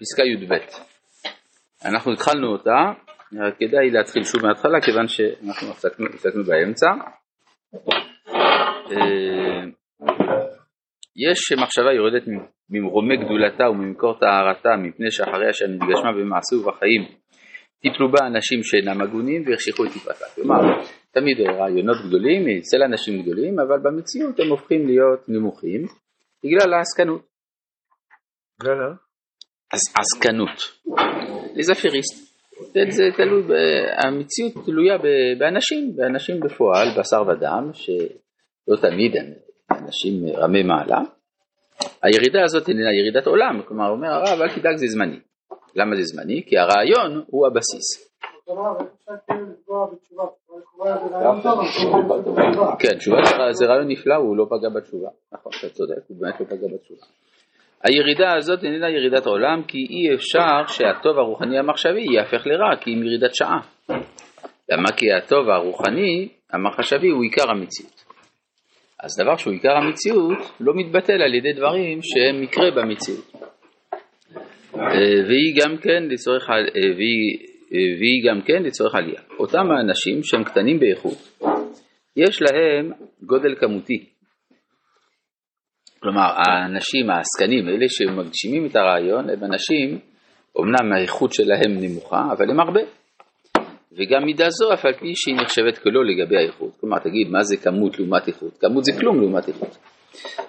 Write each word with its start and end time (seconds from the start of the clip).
פסקה 0.00 0.22
י"ב. 0.22 0.54
אנחנו 1.84 2.12
התחלנו 2.12 2.52
אותה, 2.52 2.78
כדאי 3.58 3.90
להתחיל 3.90 4.24
שוב 4.24 4.42
מההתחלה 4.42 4.80
כיוון 4.80 5.08
שאנחנו 5.08 5.68
הפסקנו 5.70 6.44
באמצע. 6.44 6.86
אה, 8.90 9.64
יש 11.16 11.52
מחשבה 11.62 11.92
יורדת 11.92 12.22
ממרומי 12.70 13.16
גדולתה 13.16 13.70
וממקור 13.70 14.18
טהרתה 14.20 14.76
מפני 14.76 15.10
שאחריה 15.10 15.52
שנתגשמה 15.52 16.12
במעשה 16.12 16.56
ובחיים 16.56 17.02
טיפלו 17.82 18.12
בה 18.12 18.26
אנשים 18.26 18.62
שאינם 18.62 19.00
הגונים 19.00 19.42
והחשיכו 19.46 19.84
את 19.84 19.90
תפארתה. 19.90 20.24
כלומר, 20.34 20.60
תמיד 21.10 21.40
רעיונות 21.40 21.96
גדולים 22.08 22.58
אצל 22.58 22.82
אנשים 22.82 23.22
גדולים, 23.22 23.60
אבל 23.60 23.78
במציאות 23.82 24.40
הם 24.40 24.48
הופכים 24.48 24.86
להיות 24.86 25.28
נמוכים 25.28 25.82
בגלל 26.44 26.74
העסקנות. 26.74 27.22
עסקנות. 29.74 30.58
איזפיריסט. 31.58 32.34
זה 32.88 33.04
תלוי, 33.16 33.42
המציאות 34.04 34.52
תלויה 34.64 34.98
באנשים, 35.38 35.96
באנשים 35.96 36.40
בפועל, 36.40 36.88
בשר 36.98 37.22
ודם, 37.28 37.70
שלא 37.72 38.76
תמיד 38.76 39.16
הם 39.16 39.32
אנשים 39.70 40.12
רמי 40.36 40.62
מעלה. 40.62 41.00
הירידה 42.02 42.42
הזאת 42.44 42.68
איננה 42.68 42.92
ירידת 42.92 43.26
עולם, 43.26 43.62
כלומר 43.68 43.90
אומר 43.90 44.08
הרב 44.08 44.40
אל 44.40 44.48
תדאג 44.48 44.76
זה 44.76 44.86
זמני. 44.86 45.18
למה 45.76 45.96
זה 45.96 46.02
זמני? 46.02 46.42
כי 46.46 46.58
הרעיון 46.58 47.22
הוא 47.26 47.46
הבסיס. 47.46 48.10
כן, 52.78 52.98
תשובה 52.98 53.18
זה 53.52 53.66
רעיון 53.66 53.88
נפלא, 53.88 54.14
הוא 54.14 54.36
לא 54.36 54.46
פגע 54.50 54.68
בתשובה. 54.68 55.08
נכון, 55.32 55.52
אתה 55.58 55.68
צודק, 55.74 55.98
הוא 56.08 56.16
באמת 56.20 56.40
לא 56.40 56.46
פגע 56.46 56.66
בתשובה. 56.74 57.06
הירידה 57.84 58.36
הזאת 58.36 58.64
איננה 58.64 58.90
ירידת 58.90 59.26
עולם, 59.26 59.62
כי 59.68 59.78
אי 59.78 60.14
אפשר 60.14 60.66
שהטוב 60.66 61.18
הרוחני 61.18 61.58
המחשבי 61.58 62.04
יהפך 62.14 62.46
לרע, 62.46 62.76
כי 62.80 62.90
היא 62.90 63.04
ירידת 63.04 63.34
שעה. 63.34 63.60
למה? 64.70 64.92
כי 64.96 65.12
הטוב 65.12 65.48
הרוחני 65.48 66.28
המחשבי 66.52 67.08
הוא 67.08 67.22
עיקר 67.22 67.50
המציאות. 67.50 68.04
אז 69.02 69.16
דבר 69.22 69.36
שהוא 69.36 69.52
עיקר 69.52 69.76
המציאות 69.76 70.38
לא 70.60 70.72
מתבטל 70.76 71.22
על 71.22 71.34
ידי 71.34 71.52
דברים 71.52 71.98
שהם 72.02 72.40
מקרה 72.40 72.70
במציאות. 72.70 73.32
אה, 74.76 75.24
והיא 75.28 75.54
גם 75.56 75.76
כן 75.76 76.02
לצורך, 76.08 76.50
אה, 76.50 76.56
והיא, 76.96 77.38
אה, 77.72 77.78
והיא 77.98 78.30
גם 78.30 78.40
כן 78.42 78.62
לצורך 78.62 78.94
עלייה. 78.94 79.20
אותם 79.38 79.70
האנשים 79.70 80.22
שהם 80.22 80.44
קטנים 80.44 80.80
באיכות, 80.80 81.18
יש 82.16 82.42
להם 82.42 82.92
גודל 83.22 83.54
כמותי. 83.60 84.13
כלומר, 86.04 86.28
האנשים 86.36 87.10
העסקנים, 87.10 87.68
אלה 87.68 87.86
שמגשימים 87.88 88.66
את 88.66 88.76
הרעיון, 88.76 89.30
הם 89.30 89.44
אנשים, 89.44 89.98
אמנם 90.60 90.92
האיכות 90.92 91.32
שלהם 91.32 91.72
נמוכה, 91.80 92.22
אבל 92.32 92.50
הם 92.50 92.60
הרבה. 92.60 92.80
וגם 93.92 94.24
מידה 94.24 94.50
זו, 94.50 94.72
אף 94.74 94.84
על 94.84 94.92
פי 94.92 95.14
שהיא 95.14 95.36
נחשבת 95.36 95.78
כלא 95.78 96.04
לגבי 96.04 96.36
האיכות. 96.36 96.76
כלומר, 96.80 96.98
תגיד, 96.98 97.28
מה 97.30 97.42
זה 97.42 97.56
כמות 97.56 97.98
לעומת 97.98 98.28
איכות? 98.28 98.58
כמות 98.58 98.84
זה 98.84 98.92
כלום 99.00 99.20
לעומת 99.20 99.48
איכות. 99.48 99.78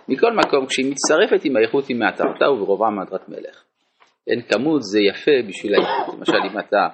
מכל 0.09 0.34
מקום, 0.34 0.66
כשהיא 0.66 0.92
מצטרפת 0.92 1.45
עם 1.45 1.58
האיכות 1.58 1.88
היא 1.88 1.97
מעטרתה 1.97 2.52
וברובה 2.52 2.90
מעטרת 2.90 3.30
מלך. 3.30 3.64
אין 4.28 4.42
כמות 4.42 4.81
זה 4.84 5.00
יפה 5.00 5.47
בשביל 5.47 5.75
האיכות. 5.75 6.16
למשל, 6.17 6.52
אם 6.52 6.59
אתה 6.59 6.88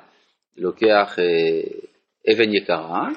לוקח 0.57 1.19
אה, 1.19 2.33
אבן 2.33 2.53
יקרה, 2.53 3.07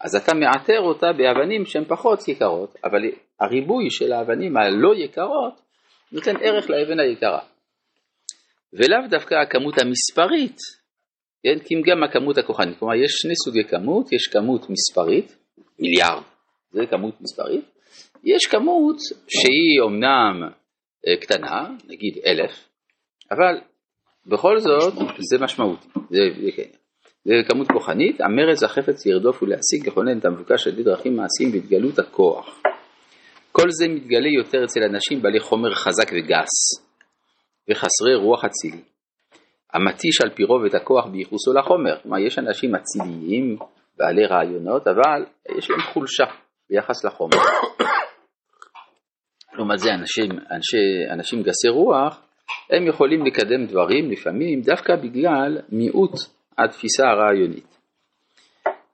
אז 0.00 0.16
אתה 0.16 0.34
מעטר 0.34 0.80
אותה 0.80 1.06
באבנים 1.12 1.66
שהן 1.66 1.84
פחות 1.84 2.28
יקרות, 2.28 2.76
אבל 2.84 3.00
הריבוי 3.40 3.90
של 3.90 4.12
האבנים 4.12 4.56
הלא 4.56 4.94
יקרות 4.94 5.60
נותן 6.12 6.36
ערך 6.42 6.70
לאבן 6.70 7.00
היקרה. 7.00 7.40
ולאו 8.72 9.08
דווקא 9.10 9.34
הכמות 9.34 9.74
המספרית, 9.78 10.56
כן? 11.42 11.58
כי 11.64 11.74
אם 11.74 11.82
גם 11.86 12.02
הכמות 12.02 12.38
הכוחנית, 12.38 12.78
כלומר 12.78 12.94
יש 12.94 13.10
שני 13.10 13.36
סוגי 13.44 13.64
כמות, 13.64 14.12
יש 14.12 14.28
כמות 14.32 14.66
מספרית, 14.70 15.36
מיליארד, 15.78 16.22
זה 16.72 16.86
כמות 16.90 17.20
מספרית, 17.20 17.64
יש 18.24 18.46
כמות 18.46 18.96
שהיא 19.28 19.80
אומנם 19.82 20.42
אה, 21.08 21.16
קטנה, 21.20 21.68
נגיד 21.88 22.18
אלף, 22.26 22.68
אבל 23.30 23.60
בכל 24.26 24.58
זאת 24.58 24.94
זה 25.18 25.38
משמעותי, 25.40 25.88
זה, 26.10 26.20
זה 26.44 26.50
כן. 26.56 26.77
זה 27.28 27.34
כמות 27.48 27.68
כוחנית, 27.72 28.20
המרץ 28.20 28.62
החפץ 28.62 29.06
ירדוף 29.06 29.42
ולהשיג 29.42 29.88
לכונן 29.88 30.18
את 30.18 30.24
המבוקש 30.24 30.66
על 30.66 30.72
ידי 30.72 30.82
דרכים 30.82 31.16
מעשיים 31.16 31.50
והתגלות 31.52 31.98
הכוח. 31.98 32.62
כל 33.52 33.70
זה 33.70 33.88
מתגלה 33.88 34.28
יותר 34.38 34.64
אצל 34.64 34.80
אנשים 34.82 35.22
בעלי 35.22 35.40
חומר 35.40 35.74
חזק 35.74 36.10
וגס 36.12 36.54
וחסרי 37.70 38.14
רוח 38.14 38.44
אצילי. 38.44 38.82
המתיש 39.72 40.20
על 40.24 40.30
פי 40.34 40.44
רוב 40.44 40.64
את 40.64 40.74
הכוח 40.74 41.06
בייחוסו 41.06 41.52
לחומר, 41.52 42.00
כלומר 42.02 42.18
יש 42.18 42.38
אנשים 42.38 42.74
אציליים, 42.74 43.56
בעלי 43.98 44.26
רעיונות, 44.26 44.88
אבל 44.88 45.24
יש 45.58 45.70
להם 45.70 45.80
חולשה 45.80 46.24
ביחס 46.70 47.04
לחומר. 47.04 47.36
לעומת 49.54 49.78
זה 49.78 49.94
אנשים, 49.94 50.30
אנשי, 50.50 51.12
אנשים 51.12 51.42
גסי 51.42 51.68
רוח, 51.68 52.20
הם 52.70 52.86
יכולים 52.86 53.26
לקדם 53.26 53.66
דברים 53.66 54.10
לפעמים 54.10 54.60
דווקא 54.60 54.96
בגלל 54.96 55.58
מיעוט 55.68 56.37
התפיסה 56.64 57.02
הרעיונית. 57.08 57.78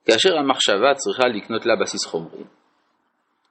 כאשר 0.05 0.39
המחשבה 0.39 0.95
צריכה 0.95 1.29
לקנות 1.29 1.67
לה 1.67 1.75
בסיס 1.81 2.07
חומרי, 2.07 2.45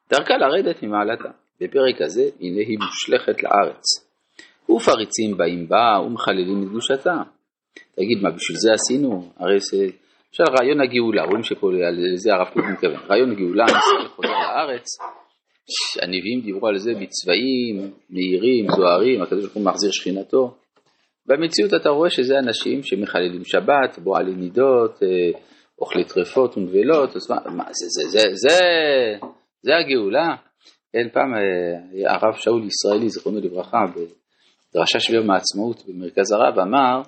דרכה 0.10 0.38
לרדת 0.38 0.84
ממעלתה. 0.84 1.30
בפרק 1.62 2.02
הזה, 2.02 2.24
הנה 2.40 2.60
היא 2.60 2.78
מושלכת 2.80 3.44
לארץ. 3.44 3.84
ופריצים 4.70 5.38
באים 5.38 5.70
בה 5.70 6.00
ומחללים 6.06 6.64
את 6.64 6.70
קדושתה. 6.70 7.18
תגיד, 7.96 8.18
מה 8.22 8.30
בשביל 8.32 8.58
זה 8.58 8.70
עשינו? 8.74 9.32
הרי 9.38 9.60
זה, 9.60 9.84
למשל 9.86 10.54
רעיון 10.60 10.82
הגאולה, 10.82 11.24
רואים 11.24 11.44
שפה 11.44 11.68
לזה 12.14 12.34
הרב 12.34 12.48
קוק 12.54 12.64
מתכוון. 12.74 13.00
רעיון 13.10 13.32
הגאולה, 13.32 13.64
ישראל 13.64 14.08
חוזר 14.08 14.30
לארץ, 14.30 14.86
הנביאים 16.02 16.42
דיברו 16.42 16.68
על 16.68 16.78
זה 16.78 16.92
בצבעים, 16.92 17.92
מהירים, 18.10 18.66
זוהרים, 18.76 19.22
הקדוש 19.22 19.44
ברוך 19.44 19.56
הוא 19.56 19.66
מחזיר 19.66 19.92
שכינתו. 19.92 20.56
במציאות 21.28 21.74
אתה 21.82 21.90
רואה 21.90 22.10
שזה 22.10 22.40
אנשים 22.40 22.84
שמחללים 22.84 23.44
שבת, 23.44 24.00
בועלי 24.00 24.36
נידות, 24.36 25.04
אה, 25.04 25.40
אוכלי 25.80 26.04
טרפות 26.04 26.58
ונבלות, 26.58 27.16
אז 27.16 27.32
מה, 27.32 27.38
מה 27.56 27.64
זה, 27.64 27.86
זה, 27.90 28.10
זה, 28.10 28.24
זה, 28.34 28.60
זה 29.62 29.72
הגאולה. 29.76 30.36
אין 30.94 31.10
פעם 31.10 31.34
אה, 31.34 32.14
הרב 32.14 32.36
שאול 32.36 32.64
ישראלי, 32.68 33.10
זיכרונו 33.10 33.40
לברכה, 33.40 33.78
בדרשה 33.90 35.00
של 35.00 35.14
יום 35.14 35.32
העצמאות 35.32 35.84
במרכז 35.88 36.32
הרב, 36.32 36.60
אמר, 36.60 37.02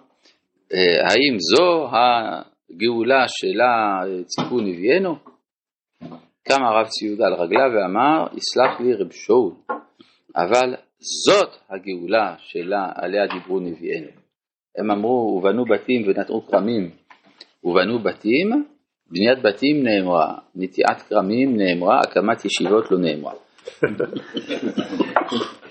אה, 0.73 1.07
האם 1.09 1.37
זו 1.39 1.87
הגאולה 1.91 3.25
שלה 3.27 4.01
ציפו 4.25 4.59
נביאנו? 4.59 5.15
קם 6.47 6.63
הרב 6.63 6.87
ציודה 6.87 7.25
על 7.25 7.33
רגליו 7.33 7.69
ואמר, 7.75 8.27
יסלח 8.37 8.79
לי 8.79 8.93
רב 8.93 9.11
שאול, 9.11 9.51
אבל 10.35 10.75
זאת 11.05 11.49
הגאולה 11.69 12.35
שלה, 12.37 12.91
עליה 12.95 13.27
דיברו 13.27 13.59
נביאינו. 13.59 14.07
הם 14.77 14.91
אמרו, 14.91 15.37
ובנו 15.37 15.65
בתים 15.65 16.07
ונטעו 16.07 16.41
כרמים, 16.41 16.89
ובנו 17.63 17.99
בתים, 17.99 18.65
בניית 19.11 19.41
בתים 19.43 19.83
נאמרה, 19.83 20.35
נטיעת 20.55 21.01
כרמים 21.01 21.57
נאמרה, 21.57 21.99
הקמת 21.99 22.45
ישיבות 22.45 22.91
לא 22.91 22.97
נאמרה. 22.99 23.33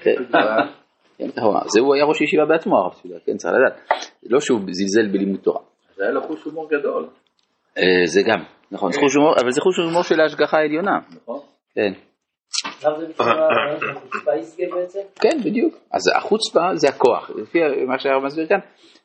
כן, 0.02 1.28
זה 1.66 1.80
הוא 1.80 1.94
היה 1.94 2.04
ראש 2.04 2.20
ישיבה 2.20 2.44
בעצמו 2.44 2.76
הרב 2.76 2.92
ציודה, 2.92 3.18
כן 3.24 3.36
צריך 3.36 3.54
לדעת, 3.54 3.88
לא 4.26 4.40
שהוא 4.40 4.60
זלזל 4.70 5.12
בלימוד 5.12 5.40
תורה. 5.40 5.60
זה 5.96 6.02
היה 6.02 6.12
לו 6.12 6.22
חוש 6.22 6.44
הומור 6.44 6.68
גדול. 6.70 7.08
אה, 7.78 8.06
זה 8.06 8.22
גם, 8.26 8.44
נכון, 8.72 8.90
אבל 9.42 9.50
זה 9.50 9.60
חוש 9.60 9.76
הומור 9.78 10.02
של 10.02 10.20
ההשגחה 10.20 10.56
העליונה. 10.56 10.98
נכון. 11.16 11.40
כן. 11.74 11.92
כן, 15.22 15.38
בדיוק. 15.44 15.74
אז 15.92 16.02
החוצפה 16.16 16.60
זה 16.74 16.88
הכוח, 16.88 17.30
לפי 17.30 17.58
מה 17.86 17.98
שהרב 17.98 18.22
מסביר 18.24 18.46
כאן, 18.48 18.58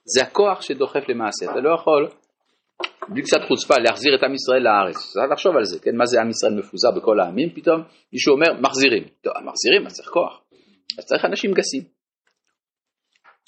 זה 0.06 0.22
הכוח 0.24 0.62
שדוחף 0.62 1.10
למעשה. 1.10 1.52
אתה 1.52 1.60
לא 1.60 1.76
יכול, 1.76 2.08
בלי 3.10 3.22
קצת 3.22 3.40
חוצפה, 3.48 3.76
להחזיר 3.78 4.16
את 4.16 4.24
עם 4.24 4.34
ישראל 4.34 4.64
לארץ. 4.64 4.96
צריך 4.96 5.32
לחשוב 5.32 5.56
על 5.58 5.64
זה, 5.64 5.80
כן? 5.80 5.96
מה 5.98 6.06
זה 6.06 6.22
עם 6.22 6.30
ישראל 6.30 6.54
מפוזר 6.60 6.92
בכל 6.92 7.20
העמים, 7.20 7.50
פתאום 7.50 7.84
מישהו 8.14 8.34
אומר, 8.34 8.62
מחזירים. 8.62 9.04
טוב, 9.22 9.34
מחזירים, 9.34 9.86
אז 9.86 9.94
צריך 9.94 10.10
כוח. 10.10 10.42
אז 10.98 11.06
צריך 11.06 11.26
אנשים 11.26 11.52
גסים. 11.54 11.84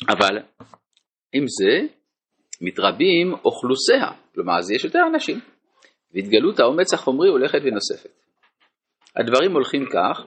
אבל 0.10 0.40
עם 1.34 1.46
זה 1.48 1.88
מתרבים 2.62 3.34
אוכלוסיה, 3.46 4.12
כלומר 4.36 4.60
אז 4.60 4.72
יש 4.72 4.84
יותר 4.84 5.00
אנשים, 5.14 5.40
והתגלות 6.14 6.60
האומץ 6.60 6.94
החומרי 6.94 7.30
הולכת 7.30 7.60
ונוספת. 7.64 8.21
הדברים 9.16 9.52
הולכים 9.54 9.86
כך, 9.86 10.26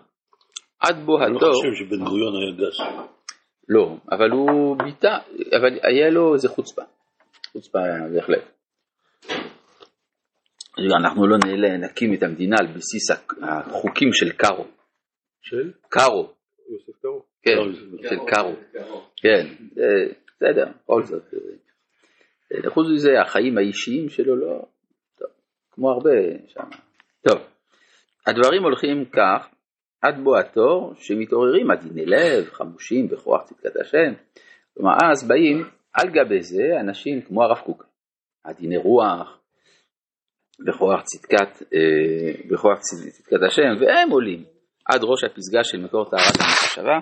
עד 0.81 0.97
בוא 1.05 1.17
התור... 1.17 1.27
אני 1.27 1.35
לא 1.35 1.53
חושב 1.55 1.85
שבן 1.85 2.05
גוריון 2.05 2.35
היה 2.37 2.69
גס. 2.69 2.81
לא, 3.69 3.97
אבל 4.13 4.31
הוא 4.31 4.77
ביטא, 4.85 5.17
אבל 5.57 5.79
היה 5.83 6.11
לו 6.11 6.35
איזה 6.35 6.49
חוצפה, 6.49 6.83
חוצפה 7.53 7.79
בהחלט. 8.15 8.55
אנחנו 11.01 11.27
לא 11.27 11.37
נקים 11.79 12.15
את 12.15 12.23
המדינה 12.23 12.57
על 12.61 12.67
בסיס 12.67 13.11
החוקים 13.43 14.13
של 14.13 14.33
קארו. 14.33 14.65
של? 15.43 15.73
קארו. 15.89 16.33
יוסף 16.69 17.03
קארו. 17.03 17.23
כן, 17.43 17.57
של 18.09 18.17
קארו. 18.27 18.55
כן, 19.17 19.47
אה, 19.79 20.13
בסדר, 20.27 20.67
בכל 20.85 21.03
זאת. 21.03 21.35
אה, 22.53 22.71
חוץ 22.71 22.87
מזה, 22.95 23.21
החיים 23.21 23.59
האישיים 23.59 24.09
שלו 24.09 24.37
לא, 24.37 24.67
טוב, 25.19 25.29
כמו 25.71 25.91
הרבה 25.91 26.11
שם. 26.47 26.69
טוב, 27.29 27.39
הדברים 28.27 28.63
הולכים 28.63 29.05
כך 29.05 29.49
עד 30.03 30.25
בוא 30.25 30.39
התור 30.39 30.93
שמתעוררים 30.97 31.71
עדיני 31.71 32.07
לב, 32.07 32.45
חמושים 32.45 33.09
בכוח 33.09 33.43
צדקת 33.43 33.81
השם. 33.81 34.13
כלומר, 34.75 34.93
אז 35.13 35.29
באים 35.29 35.65
על 35.93 36.09
גבי 36.11 36.43
זה 36.43 36.81
אנשים 36.81 37.21
כמו 37.23 37.43
הרב 37.43 37.59
קוק, 37.59 37.87
עדיני 38.45 38.77
רוח, 38.77 39.41
בכוח 40.67 41.03
צדקת, 41.03 41.63
אה, 41.75 42.69
צדקת 43.11 43.43
השם, 43.47 43.75
והם 43.81 44.11
עולים 44.11 44.45
עד 44.87 45.01
ראש 45.03 45.25
הפסגה 45.25 45.65
של 45.65 45.79
מקור 45.79 46.11
טהרת 46.11 46.37
המחשבה. 46.41 46.99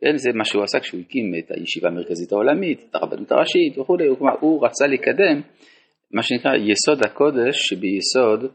כן, 0.00 0.16
זה 0.16 0.30
מה 0.34 0.44
שהוא 0.44 0.62
עשה 0.62 0.80
כשהוא 0.80 1.00
הקים 1.00 1.32
את 1.38 1.50
הישיבה 1.50 1.88
המרכזית 1.88 2.32
העולמית, 2.32 2.84
את 2.90 2.94
הרבנות 2.94 3.32
הראשית 3.32 3.78
וכולי, 3.78 4.06
הוא, 4.06 4.28
הוא 4.40 4.66
רצה 4.66 4.86
לקדם 4.86 5.40
מה 6.14 6.22
שנקרא 6.22 6.50
יסוד 6.54 7.06
הקודש 7.06 7.56
שביסוד. 7.56 8.52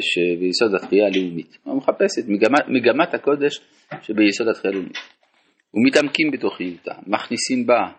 שביסוד 0.00 0.74
התחייה 0.74 1.06
הלאומית. 1.06 1.58
הוא 1.62 1.76
מחפש 1.76 2.18
את 2.18 2.24
מגמת, 2.28 2.68
מגמת 2.68 3.14
הקודש 3.14 3.60
שביסוד 4.02 4.48
התחייה 4.48 4.72
הלאומית. 4.72 4.96
ומתעמקים 5.74 6.30
בתוכיותה, 6.30 6.94
מכניסים 7.06 7.66
בה 7.66 7.92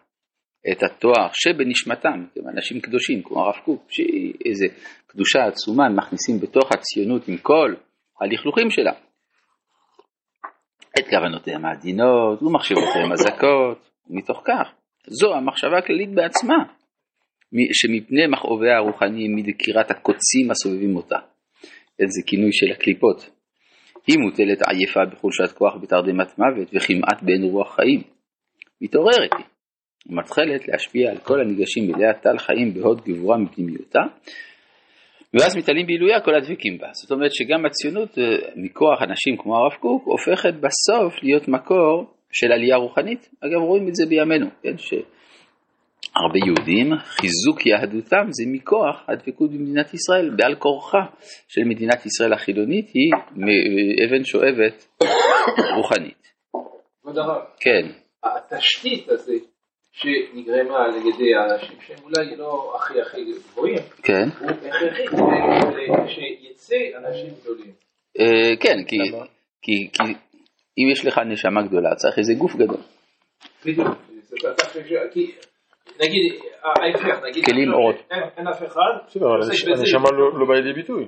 את 0.72 0.84
התואר 0.84 1.30
שבנשמתם, 1.34 2.25
אנשים 2.54 2.81
קדושים 2.81 3.24
כמו 3.24 3.40
הרב 3.40 3.56
קוק, 3.66 3.86
שהיא 3.90 4.34
איזה 4.46 4.66
קדושה 5.08 5.40
עצומה, 5.46 5.86
הם 5.86 5.96
מכניסים 5.96 6.40
בתוך 6.40 6.72
הציונות 6.72 7.28
עם 7.28 7.38
כל 7.38 7.75
הלכלוכים 8.22 8.69
שלה. 8.69 8.94
את 11.00 11.06
כוונותיהם 11.10 11.66
העדינות 11.66 12.44
ומחשבותיהם 12.44 13.12
הזכות, 13.12 13.90
ומתוך 14.10 14.42
כך 14.46 14.72
זו 15.08 15.36
המחשבה 15.36 15.78
הכללית 15.78 16.10
בעצמה, 16.16 16.56
שמפני 17.74 18.27
מכאוביה 18.27 18.77
הרוחניים 18.77 19.36
מדקירת 19.36 19.92
הקוצים 19.92 20.51
הסובבים 20.51 20.95
אותה. 20.95 21.18
איזה 22.00 22.21
כינוי 22.27 22.50
של 22.51 22.71
הקליפות. 22.71 23.30
היא 24.07 24.18
מוטלת 24.19 24.62
עייפה 24.69 25.00
בחולשת 25.12 25.57
כוח 25.57 25.74
בתרדמת 25.81 26.39
מוות 26.39 26.69
וכמעט 26.74 27.24
באין 27.24 27.44
רוח 27.44 27.75
חיים. 27.75 28.01
מתעוררת 28.81 29.33
היא, 29.38 29.45
ומתחלת 30.09 30.68
להשפיע 30.68 31.12
על 31.12 31.18
כל 31.18 31.42
הניגשים 31.42 31.95
אליה 31.95 32.13
טל 32.13 32.38
חיים 32.38 32.74
בהוד 32.74 33.01
גבורה 33.01 33.38
מפנימיותה, 33.38 34.00
ואז 35.33 35.57
מתעלים 35.57 35.86
בעילויה 35.86 36.21
כל 36.21 36.36
הדבקים 36.36 36.77
בה. 36.77 36.88
זאת 36.94 37.12
אומרת 37.12 37.31
שגם 37.33 37.65
הציונות 37.65 38.18
אה, 38.18 38.24
מכוח 38.56 39.01
אנשים 39.01 39.38
כמו 39.38 39.57
הרב 39.57 39.74
קוק 39.80 40.03
הופכת 40.06 40.53
בסוף 40.53 41.24
להיות 41.24 41.48
מקור 41.48 42.13
של 42.31 42.51
עלייה 42.51 42.75
רוחנית. 42.75 43.30
אגב 43.39 43.62
רואים 43.62 43.88
את 43.88 43.95
זה 43.95 44.06
בימינו, 44.09 44.48
כן? 44.63 44.77
שהרבה 46.13 46.38
יהודים 46.46 46.98
חיזוק 47.00 47.66
יהדותם 47.66 48.25
זה 48.30 48.44
מכוח 48.48 49.04
הדבקות 49.08 49.52
במדינת 49.52 49.94
ישראל, 49.94 50.30
בעל 50.30 50.56
כורחה 50.56 51.06
של 51.48 51.62
מדינת 51.66 52.06
ישראל 52.06 52.34
החילונית 52.34 52.90
היא 52.94 53.12
אבן 54.08 54.24
שואבת 54.24 54.88
רוחנית. 55.75 56.31
כבוד 57.02 57.18
הרב, 57.18 57.42
כן. 57.60 57.88
התשתית 58.24 59.10
הזה 59.10 59.34
שנגרמה 59.92 60.78
על 60.86 60.96
ידי 60.96 61.36
האנשים 61.36 61.78
שהם 61.88 61.98
אולי 62.04 62.36
לא 62.36 62.74
הכי 62.75 63.02
הכי 63.02 63.18
גבוהים, 63.24 63.80
כן. 64.04 64.30
הוא 64.40 64.50
הכרחי 64.50 65.04
שיצא 66.08 66.75
אנשים 66.98 67.30
גדולים. 67.42 67.72
אה, 68.19 68.56
כן, 68.60 68.84
כי, 68.88 68.98
כי, 69.62 69.90
כי 69.92 70.02
אם 70.78 70.90
יש 70.92 71.06
לך 71.06 71.18
נשמה 71.18 71.62
גדולה 71.62 71.96
צריך 71.96 72.18
איזה 72.18 72.34
גוף 72.34 72.56
גדול. 72.56 72.81
בדיוק. 73.66 73.88
כי 75.13 75.31
נגיד 76.00 76.34
ההפך, 76.64 77.24
נגיד 77.30 77.46
כלים 77.46 77.74
אורות. 77.74 77.96
אין- 78.12 78.24
אין 78.38 78.48
אף 78.48 78.64
אחד. 78.64 78.94
הנשמה 79.76 80.10
לא 80.12 80.40
לא 80.40 80.46
באה 80.48 80.60
לידי 80.62 80.74
ביטוי. 80.74 81.04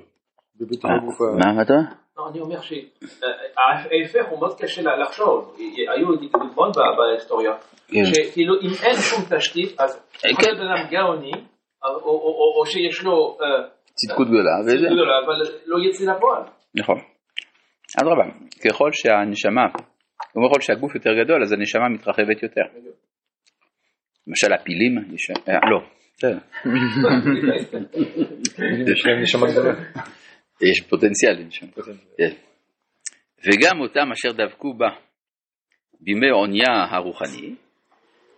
אה. 0.85 0.89
מה 1.55 1.61
אתה 1.61 1.73
אומר? 1.73 1.83
לא, 2.17 2.29
אני 2.31 2.39
אומר 2.39 2.61
שההפך 2.61 4.29
הוא 4.29 4.39
מאוד 4.39 4.59
קשה 4.61 4.81
לחשוב, 4.81 5.55
היו 5.95 6.07
דוגמאות 6.15 6.75
בהיסטוריה, 6.97 7.51
כן. 7.87 8.03
שכאילו 8.05 8.53
אם 8.61 8.69
אין 8.83 8.95
שום 8.95 9.37
תשתית 9.37 9.81
אז 9.81 10.05
אה, 10.25 10.31
יכול 10.31 10.43
כן. 10.45 10.51
אדם 10.51 10.89
גאוני, 10.91 11.31
או- 11.83 12.65
שיש 12.65 13.03
לו 13.03 13.37
אה, 13.41 13.67
צדקות 13.93 14.27
גדולה, 14.27 14.51
וזה, 14.61 14.71
צדקות 14.77 14.93
גדולה, 14.93 15.13
אבל 15.25 15.35
לא 15.65 15.77
יצא 15.89 16.11
לפועל. 16.11 16.43
נכון. 16.75 16.97
אדרבה, 18.01 18.23
ככל 18.65 18.89
שהנשמה, 18.91 19.65
ככל 20.29 20.61
שהגוף 20.61 20.95
יותר 20.95 21.13
גדול 21.23 21.43
אז 21.43 21.51
הנשמה 21.51 21.89
מתרחבת 21.89 22.43
יותר. 22.43 22.61
למשל 24.27 24.53
הפילים, 24.53 25.15
יש, 25.15 25.31
אה, 25.49 25.59
לא, 25.71 25.79
בסדר. 26.17 26.37
יש 28.93 29.05
להם 29.05 29.21
נשמה 29.21 29.51
גדולה. 29.51 29.73
יש 30.61 30.81
פוטנציאל 30.89 31.33
לנשמה. 31.33 31.69
כן. 32.17 32.33
וגם 33.45 33.79
אותם 33.79 34.11
אשר 34.11 34.31
דבקו 34.31 34.73
בה 34.73 34.89
בימי 35.99 36.29
עונייה 36.29 36.85
הרוחני, 36.89 37.55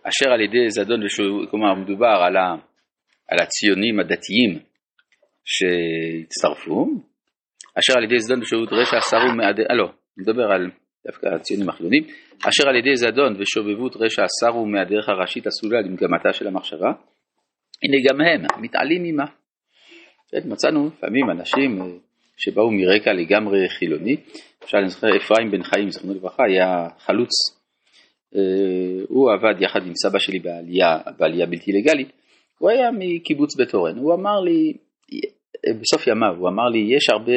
אשר 0.02 0.32
על 0.32 0.40
ידי 0.40 0.70
זדון 0.70 1.04
ושוב, 1.04 1.50
כלומר 1.50 1.74
מדובר 1.74 2.22
על, 2.26 2.36
ה, 2.36 2.54
על 3.28 3.38
הציונים 3.42 4.00
הדתיים 4.00 4.58
שהצטרפו, 5.44 6.86
אשר 7.78 7.92
על 7.96 8.04
ידי 8.04 8.20
זדון 8.20 8.42
ושובבות 8.42 8.72
רשע 8.72 9.00
שרו 9.10 9.32
מעדי, 9.36 9.62
אה 9.70 9.74
לא, 9.74 9.92
מדבר 10.16 10.52
על 10.52 10.70
דווקא 11.06 11.26
הציונים 11.26 11.68
החילונים, 11.68 12.02
אשר 12.48 12.68
על 12.68 12.76
ידי 12.76 12.96
זדון 12.96 13.36
ושובבות 13.38 13.96
רשע 13.96 14.22
סרו 14.40 14.66
מהדרך 14.66 15.08
הראשית 15.08 15.46
הסלולה 15.46 15.80
למגמתה 15.80 16.32
של 16.32 16.46
המחשבה, 16.46 16.92
הנה 17.82 17.96
גם 18.08 18.20
הם 18.20 18.62
מתעלים 18.62 19.04
עמה. 19.04 19.26
כן, 20.30 20.40
מצאנו 20.44 20.86
לפעמים 20.86 21.30
אנשים 21.30 21.82
אה, 21.82 21.86
שבאו 22.36 22.70
מרקע 22.70 23.12
לגמרי 23.12 23.68
חילוני, 23.68 24.16
למשל 24.62 24.76
אני 24.76 24.88
זוכר 24.88 25.16
אפרים 25.16 25.50
בן 25.50 25.62
חיים 25.62 25.90
זכרונו 25.90 26.14
לברכה 26.14 26.42
היה 26.48 26.88
חלוץ, 26.98 27.30
אה, 28.36 29.04
הוא 29.08 29.32
עבד 29.32 29.62
יחד 29.62 29.86
עם 29.86 29.92
סבא 29.94 30.18
שלי 30.18 30.38
בעלייה, 30.38 30.98
בעלייה 31.18 31.46
בלתי 31.46 31.72
לגלית, 31.72 32.12
הוא 32.58 32.70
היה 32.70 32.90
מקיבוץ 32.98 33.56
בית 33.56 33.74
אורן, 33.74 33.98
הוא 33.98 34.14
אמר 34.14 34.40
לי, 34.40 34.72
אה, 35.12 35.72
בסוף 35.80 36.06
ימיו, 36.06 36.34
הוא 36.38 36.48
אמר 36.48 36.68
לי 36.68 36.96
יש 36.96 37.10
הרבה 37.10 37.32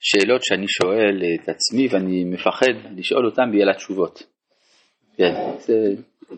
שאלות 0.00 0.42
שאני 0.44 0.68
שואל 0.68 1.22
את 1.34 1.48
עצמי 1.48 1.88
ואני 1.90 2.24
מפחד 2.24 2.74
לשאול 2.96 3.26
אותם 3.26 3.42
ויהיה 3.52 3.66
לה 3.66 3.74
תשובות. 3.74 4.22
כן, 5.16 5.34
זה, 5.58 5.74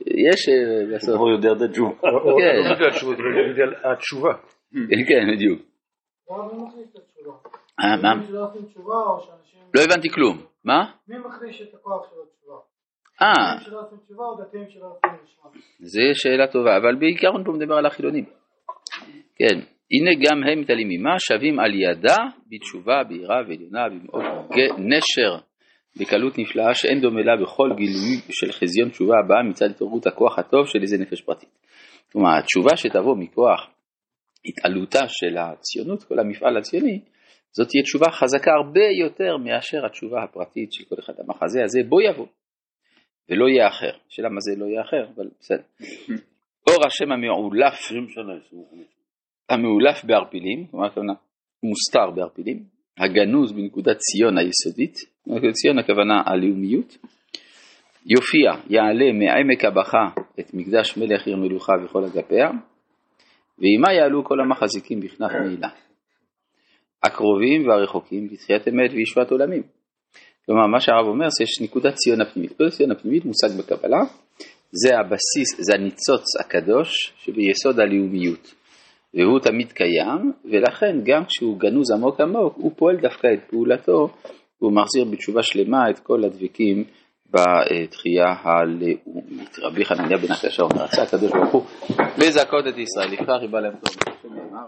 יש 0.07 0.49
אה, 0.49 0.95
בסוף, 0.95 1.17
הוא 1.17 1.31
יודע 1.31 1.53
את 1.53 1.63
התשובה. 1.63 1.91
כן. 2.41 2.81
לא 2.81 2.89
התשובה, 2.89 3.15
התשובה. 3.93 4.33
כן 5.09 5.35
בדיוק. 5.35 5.63
לא? 6.31 7.33
אה, 7.81 7.97
מה? 8.03 8.15
לא 9.75 9.83
הבנתי 9.83 10.09
כלום, 10.11 10.39
מה? 10.65 10.91
מי 11.09 11.19
מחליש 11.19 11.63
את 11.63 11.75
הכוח 11.75 12.11
של 12.11 12.17
התשובה? 12.27 12.57
אה? 13.23 13.59
זו 15.81 16.01
שאלה 16.15 16.47
טובה, 16.47 16.77
אבל 16.77 16.95
בעיקרון 16.95 17.45
פה 17.45 17.53
מדבר 17.53 17.75
על 17.75 17.87
החילונים. 17.87 18.25
כן, 19.37 19.61
הנה 19.93 20.11
גם 20.25 20.43
הם 20.45 20.61
מתעלים 20.61 20.89
עמה, 20.91 21.15
שווים 21.19 21.61
על 21.61 21.75
ידה 21.75 22.17
בתשובה, 22.51 23.05
ביראה 23.09 23.41
ועליונה, 23.49 23.89
במאוד 23.89 24.25
נשר, 24.79 25.37
בקלות 26.01 26.39
נפלאה 26.39 26.75
שאין 26.75 27.01
דומה 27.01 27.21
לה 27.23 27.43
בכל 27.43 27.71
גילוי 27.77 28.17
של 28.31 28.53
חזיון 28.53 28.89
תשובה 28.91 29.15
הבאה 29.25 29.43
מצד 29.43 29.71
התעוררות 29.71 30.07
הכוח 30.07 30.39
הטוב 30.39 30.67
של 30.67 30.79
איזה 30.83 30.97
נפש 30.99 31.21
פרטית. 31.21 31.49
כלומר, 32.13 32.39
התשובה 32.39 32.77
שתבוא 32.77 33.17
מכוח 33.17 33.71
התעלותה 34.45 35.09
של 35.09 35.37
הציונות, 35.39 36.05
כל 36.05 36.19
המפעל 36.19 36.57
הציוני, 36.57 37.01
זאת 37.53 37.69
תהיה 37.69 37.83
תשובה 37.83 38.11
חזקה 38.11 38.51
הרבה 38.51 38.87
יותר 39.01 39.37
מאשר 39.37 39.87
התשובה 39.87 40.23
הפרטית 40.23 40.73
של 40.73 40.85
כל 40.85 40.95
אחד. 40.99 41.13
המחזה 41.19 41.63
הזה 41.65 41.81
בוא 41.89 42.03
יבוא, 42.03 42.27
ולא 43.29 43.49
יהיה 43.49 43.69
אחר. 43.69 43.91
השאלה 44.09 44.29
מה 44.29 44.41
זה 44.41 44.53
לא 44.57 44.67
יהיה 44.67 44.83
אחר, 44.83 45.05
אבל 45.15 45.29
בסדר. 45.41 45.63
אור 46.69 46.87
השם 46.87 47.13
המעולף, 47.13 47.73
20 47.73 48.09
שנה, 48.09 48.33
25. 48.47 48.98
המאולף 49.51 50.05
בערפילים, 50.05 50.67
כלומר 50.71 50.87
הכוונה 50.87 51.13
מוסתר 51.63 52.11
בערפילים, 52.15 52.63
הגנוז 52.99 53.53
בנקודת 53.53 53.97
ציון 53.99 54.39
היסודית, 54.39 54.95
בנקודת 55.27 55.53
ציון 55.53 55.79
הכוונה 55.79 56.23
הלאומיות, 56.27 56.97
יופיע, 58.07 58.51
יעלה 58.71 59.13
מעמק 59.13 59.65
הבכה 59.65 60.23
את 60.41 60.55
מקדש 60.55 60.97
מלך 60.97 61.27
עיר 61.27 61.37
מלוכה 61.37 61.73
וכל 61.85 62.05
אגפיה, 62.05 62.51
ועימה 63.59 63.93
יעלו 63.93 64.25
כל 64.25 64.41
המחזיקים 64.41 65.01
בכנף 65.01 65.33
מעילה. 65.45 65.69
הקרובים 67.03 67.69
והרחוקים 67.69 68.29
בתחיית 68.29 68.69
אמת 68.69 68.91
וישועת 68.93 69.31
עולמים. 69.31 69.63
כלומר, 70.47 70.67
מה 70.67 70.81
שהרב 70.81 71.07
אומר 71.07 71.27
שיש 71.39 71.61
נקודת 71.61 71.95
ציון 71.95 72.21
הפנימית. 72.21 72.53
נקודת 72.53 72.73
ציון 72.73 72.91
הפנימית 72.91 73.25
מושג 73.25 73.49
בקבלה, 73.59 74.01
זה 74.71 74.99
הבסיס, 74.99 75.67
זה 75.67 75.73
הניצוץ 75.75 76.25
הקדוש 76.41 77.13
שביסוד 77.19 77.81
הלאומיות. 77.81 78.55
והוא 79.15 79.39
תמיד 79.41 79.73
קיים, 79.73 80.33
ולכן 80.45 80.97
גם 81.05 81.25
כשהוא 81.25 81.59
גנוז 81.59 81.91
עמוק 81.91 82.21
עמוק, 82.21 82.55
הוא 82.57 82.73
פועל 82.77 82.97
דווקא 82.97 83.27
את 83.35 83.51
פעולתו 83.51 84.09
והוא 84.61 84.73
מחזיר 84.73 85.05
בתשובה 85.05 85.43
שלמה 85.43 85.91
את 85.91 85.99
כל 85.99 86.25
הדבקים 86.25 86.85
בתחייה 87.31 88.35
הלאומית. 88.43 89.59
רבי 89.59 89.85
חנניה 89.85 90.19
בן 90.19 90.33
הקשה 90.33 90.63
אומר, 90.63 90.85
רצה 90.85 91.03
הקדוש 91.03 91.33
ברוך 91.33 91.53
הוא 91.53 91.65
לזכות 92.19 92.67
את 92.69 92.79
ישראל, 92.79 93.13
לפיכך 93.13 93.43
יבא 93.43 93.61
להם 93.61 93.75
טוב. 93.75 94.08